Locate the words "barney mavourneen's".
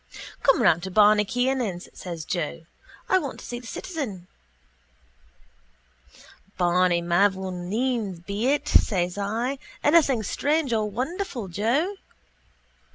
6.57-8.19